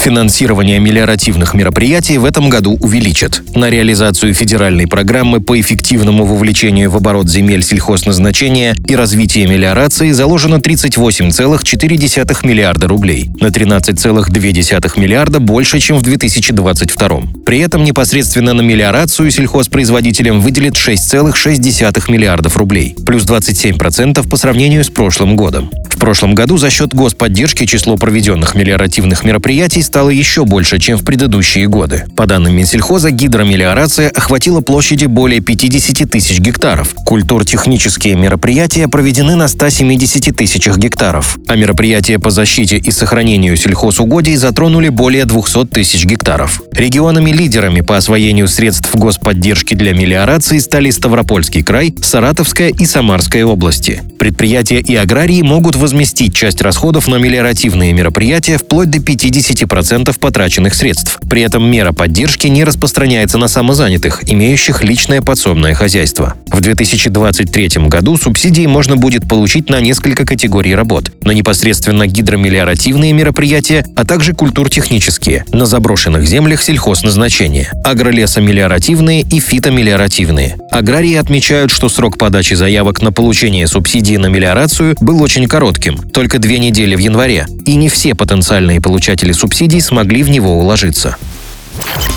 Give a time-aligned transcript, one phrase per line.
[0.00, 3.42] Финансирование мелиоративных мероприятий в этом году увеличат.
[3.54, 10.54] На реализацию федеральной программы по эффективному вовлечению в оборот земель сельхозназначения и развитие мелиорации заложено
[10.54, 17.20] 38,4 миллиарда рублей, на 13,2 миллиарда больше, чем в 2022.
[17.44, 24.88] При этом непосредственно на мелиорацию сельхозпроизводителям выделит 6,6 миллиардов рублей, плюс 27% по сравнению с
[24.88, 25.70] прошлым годом.
[26.00, 31.68] Прошлом году за счет господдержки число проведенных мелиоративных мероприятий стало еще больше, чем в предыдущие
[31.68, 32.06] годы.
[32.16, 36.94] По данным Минсельхоза, гидромелиорация охватила площади более 50 тысяч гектаров.
[37.04, 44.88] Культуртехнические мероприятия проведены на 170 тысячах гектаров, а мероприятия по защите и сохранению сельхозугодий затронули
[44.88, 46.62] более 200 тысяч гектаров.
[46.72, 54.02] Регионами-лидерами по освоению средств господдержки для мелиорации стали Ставропольский край, Саратовская и Самарская области.
[54.18, 60.74] Предприятия и аграрии могут возместить часть расходов на мелиоративные мероприятия вплоть до 50% 10% потраченных
[60.74, 61.18] средств.
[61.28, 66.34] При этом мера поддержки не распространяется на самозанятых, имеющих личное подсобное хозяйство.
[66.46, 71.10] В 2023 году субсидии можно будет получить на несколько категорий работ.
[71.24, 80.56] На непосредственно гидромелиоративные мероприятия, а также культуртехнические, на заброшенных землях сельхозназначения, агролесомелиоративные и фитомелиоративные.
[80.70, 86.38] Аграрии отмечают, что срок подачи заявок на получение субсидии на мелиорацию был очень коротким, только
[86.38, 91.16] две недели в январе, и не все потенциальные получатели субсидий смогли в него уложиться.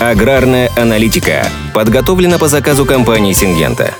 [0.00, 3.94] Аграрная аналитика подготовлена по заказу компании «Сингента».